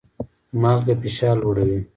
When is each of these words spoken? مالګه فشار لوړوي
مالګه 0.61 0.93
فشار 1.01 1.35
لوړوي 1.43 1.79